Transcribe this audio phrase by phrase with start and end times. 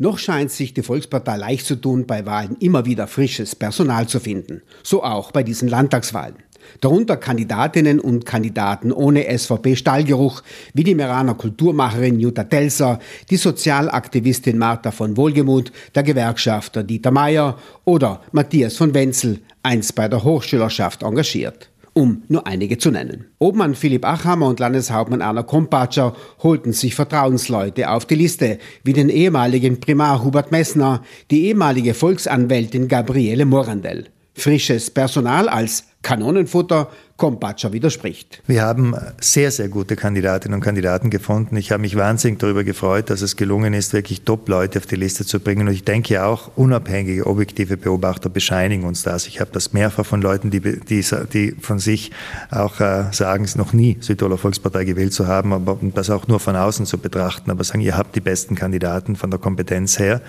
[0.00, 4.20] Noch scheint sich die Volkspartei leicht zu tun, bei Wahlen immer wieder frisches Personal zu
[4.20, 4.62] finden.
[4.84, 6.36] So auch bei diesen Landtagswahlen.
[6.80, 10.42] Darunter Kandidatinnen und Kandidaten ohne SVP-Stallgeruch,
[10.72, 17.58] wie die Meraner Kulturmacherin Jutta Telser, die Sozialaktivistin Martha von Wohlgemuth, der Gewerkschafter Dieter Mayer
[17.84, 23.24] oder Matthias von Wenzel, einst bei der Hochschülerschaft engagiert um nur einige zu nennen.
[23.40, 29.08] Obmann Philipp Achhammer und Landeshauptmann Erna Kompatscher holten sich Vertrauensleute auf die Liste, wie den
[29.08, 34.06] ehemaligen Primar Hubert Messner, die ehemalige Volksanwältin Gabriele Morandell.
[34.34, 38.44] Frisches Personal als Kanonenfutter Kompatscher widerspricht.
[38.46, 41.56] Wir haben sehr, sehr gute Kandidatinnen und Kandidaten gefunden.
[41.56, 45.26] Ich habe mich wahnsinnig darüber gefreut, dass es gelungen ist, wirklich Top-Leute auf die Liste
[45.26, 45.66] zu bringen.
[45.66, 49.26] Und ich denke auch, unabhängige, objektive Beobachter bescheinigen uns das.
[49.26, 52.12] Ich habe das mehrfach von Leuten, die, die, die von sich
[52.52, 56.38] auch äh, sagen, es noch nie Südtiroler Volkspartei gewählt zu haben, aber das auch nur
[56.38, 60.20] von außen zu betrachten, aber sagen, ihr habt die besten Kandidaten von der Kompetenz her.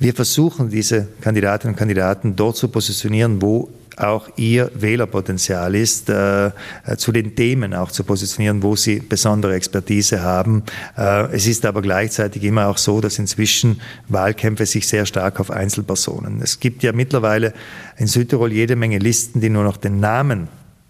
[0.00, 6.50] Wir versuchen, diese Kandidatinnen und Kandidaten dort zu positionieren, wo auch ihr Wählerpotenzial ist, äh,
[6.96, 10.62] zu den Themen auch zu positionieren, wo sie besondere Expertise haben.
[10.96, 15.50] Äh, es ist aber gleichzeitig immer auch so, dass inzwischen Wahlkämpfe sich sehr stark auf
[15.50, 16.40] Einzelpersonen.
[16.42, 17.54] Es gibt ja mittlerweile
[17.96, 20.48] in Südtirol jede Menge Listen, die nur noch den Namen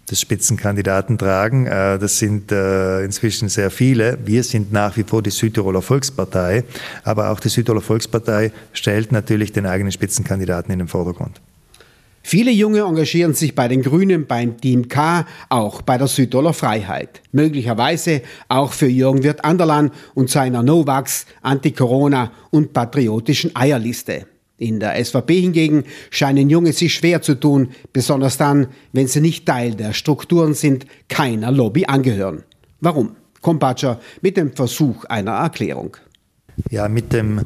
[0.09, 1.65] des Spitzenkandidaten tragen.
[1.65, 4.17] Äh, das sind inzwischen sehr viele.
[4.25, 6.63] Wir sind nach wie vor die Südtiroler Volkspartei,
[7.03, 11.41] aber auch die Südtiroler Volkspartei stellt natürlich den eigenen Spitzenkandidaten in den Vordergrund.
[12.29, 17.21] Viele Junge engagieren sich bei den Grünen, beim Team K, auch bei der Südtiroler Freiheit.
[17.31, 24.25] Möglicherweise auch für Jürgen Wirt Anderlan und seiner Novax, Anti-Corona und patriotischen Eierliste.
[24.57, 29.45] In der SVP hingegen scheinen Junge sich schwer zu tun, besonders dann, wenn sie nicht
[29.45, 32.43] Teil der Strukturen sind, keiner Lobby angehören.
[32.81, 33.15] Warum?
[33.39, 35.95] Kompatscher mit dem Versuch einer Erklärung.
[36.71, 37.39] Ja, mit dem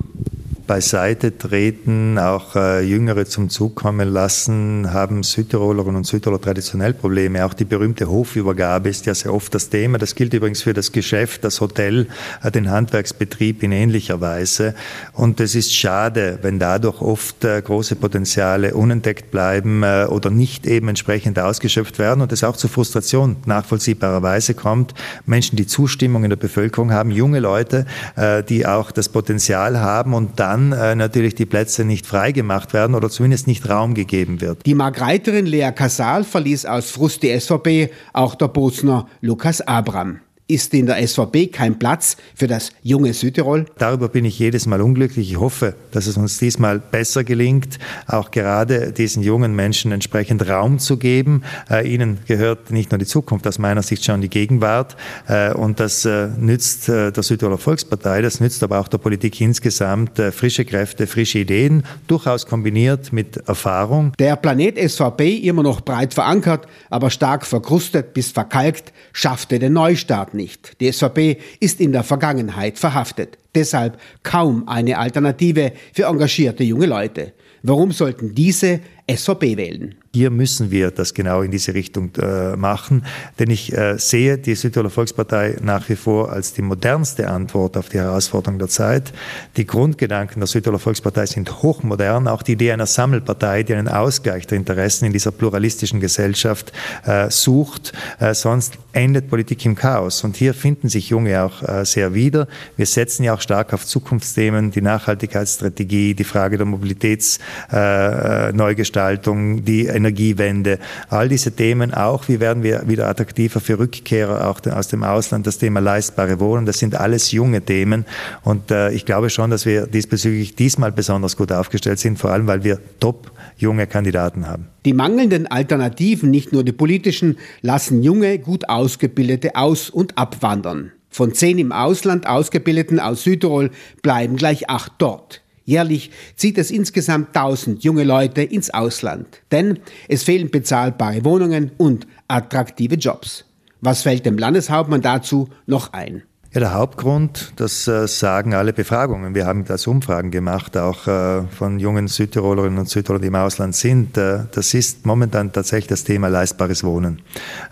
[0.68, 7.46] beiseite treten, auch äh, Jüngere zum Zug kommen lassen, haben Südtirolerinnen und Südtiroler traditionell Probleme.
[7.46, 9.98] Auch die berühmte Hofübergabe ist ja sehr oft das Thema.
[9.98, 12.08] Das gilt übrigens für das Geschäft, das Hotel,
[12.44, 14.76] äh, den Handwerksbetrieb in ähnlicher Weise.
[15.14, 20.68] Und es ist schade, wenn dadurch oft äh, große Potenziale unentdeckt bleiben äh, oder nicht
[20.68, 24.94] eben entsprechend ausgeschöpft werden und es auch zu Frustration nachvollziehbarerweise kommt.
[25.26, 27.86] Menschen, die Zustimmung in der Bevölkerung haben, junge Leute,
[28.16, 32.74] äh, die auch das Potenzial haben und dann dann äh, natürlich die Plätze nicht freigemacht
[32.74, 34.66] werden oder zumindest nicht Raum gegeben wird.
[34.66, 40.20] Die Margreiterin Lea Casal verließ aus Frust die SVP, auch der Bosner Lukas Abram
[40.52, 43.66] ist in der SVP kein Platz für das junge Südtirol?
[43.78, 45.32] Darüber bin ich jedes Mal unglücklich.
[45.32, 50.80] Ich hoffe, dass es uns diesmal besser gelingt, auch gerade diesen jungen Menschen entsprechend Raum
[50.80, 51.44] zu geben.
[51.70, 54.98] Äh, ihnen gehört nicht nur die Zukunft, aus meiner Sicht schon die Gegenwart.
[55.28, 59.40] Äh, und das äh, nützt äh, der Südtiroler Volkspartei, das nützt aber auch der Politik
[59.40, 64.12] insgesamt äh, frische Kräfte, frische Ideen, durchaus kombiniert mit Erfahrung.
[64.20, 70.34] Der Planet SVP, immer noch breit verankert, aber stark verkrustet bis verkalkt, schaffte den Neustart
[70.34, 70.80] nicht nicht.
[70.82, 73.38] Die SVP ist in der Vergangenheit verhaftet.
[73.54, 77.34] Deshalb kaum eine Alternative für engagierte junge Leute.
[77.64, 78.80] Warum sollten diese
[79.10, 79.96] SVP wählen?
[80.14, 83.06] Hier müssen wir das genau in diese Richtung äh, machen,
[83.40, 87.88] denn ich äh, sehe die Südtiroler Volkspartei nach wie vor als die modernste Antwort auf
[87.88, 89.14] die Herausforderung der Zeit.
[89.56, 94.48] Die Grundgedanken der Südtiroler Volkspartei sind hochmodern, auch die Idee einer Sammelpartei, die einen Ausgleich
[94.48, 96.74] der Interessen in dieser pluralistischen Gesellschaft
[97.06, 97.94] äh, sucht.
[98.20, 100.26] Äh, sonst endet Politik im Chaos.
[100.26, 102.50] Und hier finden sich Junge auch äh, sehr wieder.
[102.76, 110.80] Wir setzen ja auch stark auf Zukunftsthemen, die Nachhaltigkeitsstrategie, die Frage der Mobilitätsneugestaltung, die Energiewende,
[111.10, 115.46] all diese Themen auch, wie werden wir wieder attraktiver für Rückkehrer auch aus dem Ausland,
[115.48, 118.06] das Thema leistbare Wohnen, das sind alles junge Themen
[118.44, 122.48] und äh, ich glaube schon, dass wir diesbezüglich diesmal besonders gut aufgestellt sind, vor allem
[122.48, 124.68] weil wir top junge Kandidaten haben.
[124.86, 130.94] Die mangelnden Alternativen, nicht nur die politischen, lassen junge, gut ausgebildete aus- und abwandern.
[131.12, 133.70] Von zehn im Ausland ausgebildeten aus Südtirol
[134.02, 135.42] bleiben gleich acht dort.
[135.66, 142.08] Jährlich zieht es insgesamt 1000 junge Leute ins Ausland, denn es fehlen bezahlbare Wohnungen und
[142.28, 143.46] attraktive Jobs.
[143.82, 146.24] Was fällt dem Landeshauptmann dazu noch ein?
[146.54, 149.34] Ja, der Hauptgrund, das äh, sagen alle Befragungen.
[149.34, 153.74] Wir haben das Umfragen gemacht, auch äh, von jungen Südtirolerinnen und Südtirolern, die im Ausland
[153.74, 154.18] sind.
[154.18, 157.22] Äh, das ist momentan tatsächlich das Thema leistbares Wohnen.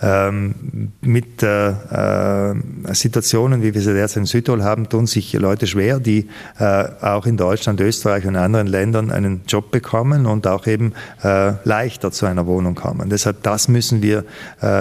[0.02, 2.56] Ähm, mit äh, äh,
[2.94, 7.26] Situationen, wie wir sie derzeit in Südtirol haben, tun sich Leute schwer, die äh, auch
[7.26, 12.46] in Deutschland, Österreich und anderen Ländern einen Job bekommen und auch eben leichter zu einer
[12.46, 13.10] Wohnung kommen.
[13.10, 14.24] Deshalb, das müssen wir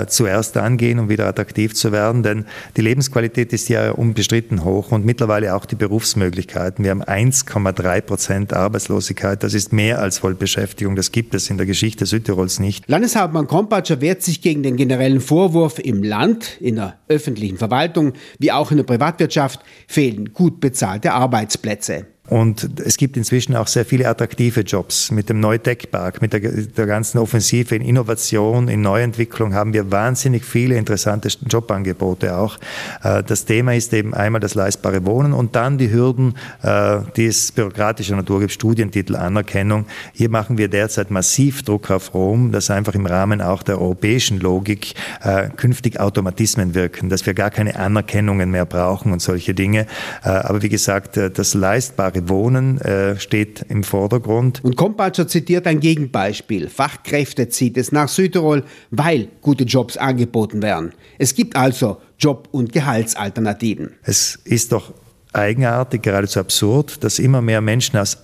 [0.07, 2.45] zuerst angehen, um wieder attraktiv zu werden, denn
[2.77, 6.85] die Lebensqualität ist ja Steuer unbestritten hoch und mittlerweile auch die Berufsmöglichkeiten.
[6.85, 9.43] Wir haben 1,3 Prozent Arbeitslosigkeit.
[9.43, 10.97] Das ist mehr als Vollbeschäftigung.
[10.97, 12.89] Das gibt es in der Geschichte Südtirols nicht.
[12.89, 18.53] Landeshauptmann Kompatscher wehrt sich gegen den generellen Vorwurf, im Land, in der öffentlichen Verwaltung wie
[18.53, 22.07] auch in der Privatwirtschaft fehlen gut bezahlte Arbeitsplätze.
[22.29, 25.11] Und es gibt inzwischen auch sehr viele attraktive Jobs.
[25.11, 30.45] Mit dem Neutech-Park, mit der, der, ganzen Offensive in Innovation, in Neuentwicklung haben wir wahnsinnig
[30.45, 32.59] viele interessante Jobangebote auch.
[33.03, 37.27] Äh, das Thema ist eben einmal das leistbare Wohnen und dann die Hürden, äh, die
[37.27, 39.87] es bürokratischer Natur gibt, Studientitel, Anerkennung.
[40.13, 44.39] Hier machen wir derzeit massiv Druck auf Rom, dass einfach im Rahmen auch der europäischen
[44.39, 49.87] Logik äh, künftig Automatismen wirken, dass wir gar keine Anerkennungen mehr brauchen und solche Dinge.
[50.23, 54.65] Aber wie gesagt, das leistbare Wohnen äh, steht im Vordergrund.
[54.65, 56.69] Und Kompatscher zitiert ein Gegenbeispiel.
[56.69, 60.93] Fachkräfte zieht es nach Südtirol, weil gute Jobs angeboten werden.
[61.19, 63.91] Es gibt also Job- und Gehaltsalternativen.
[64.03, 64.93] Es ist doch
[65.33, 68.19] eigenartig, geradezu absurd, dass immer mehr Menschen aus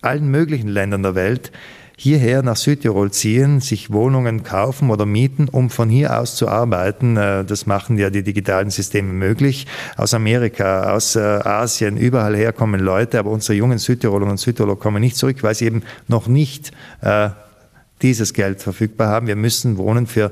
[0.00, 1.50] allen möglichen Ländern der Welt
[2.00, 7.16] hierher nach Südtirol ziehen, sich Wohnungen kaufen oder mieten, um von hier aus zu arbeiten.
[7.16, 9.66] Äh, das machen ja die digitalen Systeme möglich.
[9.96, 14.76] Aus Amerika, aus äh, Asien, überall her kommen Leute, aber unsere jungen Südtiroler und Südtiroler
[14.76, 17.30] kommen nicht zurück, weil sie eben noch nicht äh,
[18.00, 19.26] dieses Geld verfügbar haben.
[19.26, 20.30] Wir müssen Wohnen für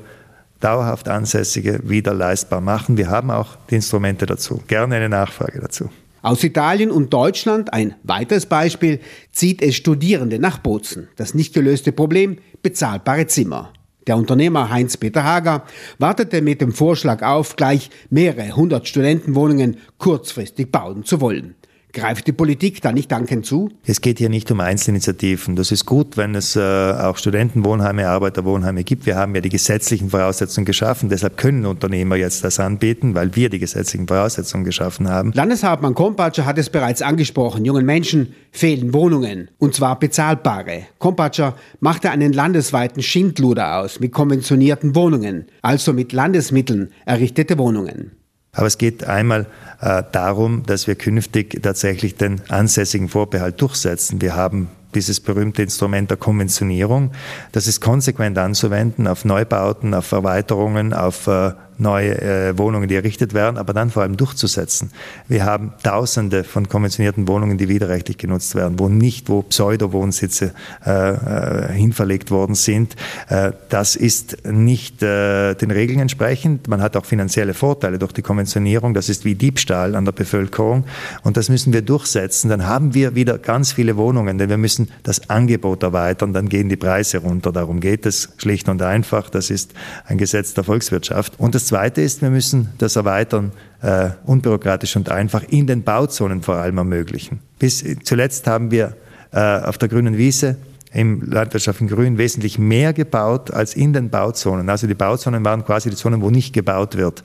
[0.61, 2.97] dauerhaft Ansässige wieder leistbar machen.
[2.97, 4.63] Wir haben auch die Instrumente dazu.
[4.69, 5.91] Gerne eine Nachfrage dazu.
[6.27, 8.99] Aus Italien und Deutschland, ein weiteres Beispiel,
[9.31, 11.07] zieht es Studierende nach Bozen.
[11.15, 13.73] Das nicht gelöste Problem, bezahlbare Zimmer.
[14.09, 15.63] Der Unternehmer Heinz-Peter Hager
[16.01, 21.55] wartete mit dem Vorschlag auf, gleich mehrere hundert Studentenwohnungen kurzfristig bauen zu wollen.
[21.97, 23.71] Greift die Politik da nicht dankend zu?
[23.87, 25.57] Es geht hier nicht um Einzelinitiativen.
[25.57, 29.07] Das ist gut, wenn es äh, auch Studentenwohnheime, Arbeiterwohnheime gibt.
[29.07, 31.09] Wir haben ja die gesetzlichen Voraussetzungen geschaffen.
[31.09, 35.33] Deshalb können Unternehmer jetzt das anbieten, weil wir die gesetzlichen Voraussetzungen geschaffen haben.
[35.33, 37.65] Landeshauptmann Kompatscher hat es bereits angesprochen.
[37.65, 39.49] Jungen Menschen fehlen Wohnungen.
[39.57, 40.83] Und zwar bezahlbare.
[40.99, 48.13] Kompatscher machte einen landesweiten Schindluder aus mit konventionierten Wohnungen, also mit Landesmitteln errichtete Wohnungen.
[48.57, 49.47] Aber es geht einmal
[49.81, 54.21] äh, darum, dass wir künftig tatsächlich den ansässigen Vorbehalt durchsetzen.
[54.21, 57.13] Wir haben dieses berühmte Instrument der Konventionierung.
[57.53, 63.35] Das ist konsequent anzuwenden auf Neubauten, auf Erweiterungen, auf äh, neue äh, Wohnungen, die errichtet
[63.35, 64.91] werden, aber dann vor allem durchzusetzen.
[65.29, 70.53] Wir haben Tausende von konventionierten Wohnungen, die widerrechtlich genutzt werden, wo nicht, wo Pseudo-Wohnsitze
[70.85, 72.97] äh, äh, hinverlegt worden sind.
[73.29, 76.69] Äh, das ist nicht äh, den Regeln entsprechend.
[76.69, 78.95] Man hat auch finanzielle Vorteile durch die Konventionierung.
[78.95, 80.85] Das ist wie Diebstahl an der Bevölkerung
[81.23, 82.49] und das müssen wir durchsetzen.
[82.49, 86.69] Dann haben wir wieder ganz viele Wohnungen, denn wir müssen das Angebot erweitern, dann gehen
[86.69, 87.53] die Preise runter.
[87.53, 89.31] Darum geht es schlicht und einfach.
[89.31, 89.73] Das ist
[90.07, 91.35] ein Gesetz der Volkswirtschaft.
[91.39, 93.53] Und das Zweite ist, wir müssen das Erweitern
[93.83, 97.41] äh, unbürokratisch und einfach in den Bauzonen vor allem ermöglichen.
[97.59, 98.97] Bis zuletzt haben wir
[99.33, 100.57] äh, auf der grünen Wiese
[100.93, 104.71] im Landwirtschaft in Grün wesentlich mehr gebaut als in den Bauzonen.
[104.71, 107.23] Also die Bauzonen waren quasi die Zonen, wo nicht gebaut wird.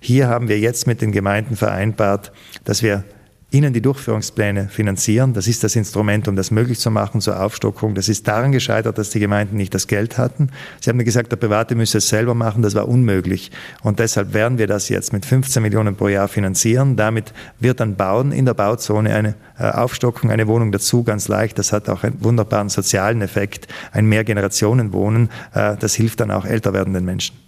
[0.00, 2.30] Hier haben wir jetzt mit den Gemeinden vereinbart,
[2.64, 3.02] dass wir
[3.50, 5.32] ihnen die Durchführungspläne finanzieren.
[5.32, 7.94] Das ist das Instrument, um das möglich zu machen zur Aufstockung.
[7.94, 10.50] Das ist daran gescheitert, dass die Gemeinden nicht das Geld hatten.
[10.80, 12.62] Sie haben gesagt, der Private müsse es selber machen.
[12.62, 13.50] Das war unmöglich.
[13.82, 16.96] Und deshalb werden wir das jetzt mit 15 Millionen pro Jahr finanzieren.
[16.96, 21.58] Damit wird dann Bauen in der Bauzone eine äh, Aufstockung, eine Wohnung dazu ganz leicht.
[21.58, 25.30] Das hat auch einen wunderbaren sozialen Effekt, ein Mehrgenerationenwohnen.
[25.54, 27.34] Äh, das hilft dann auch älter werdenden Menschen.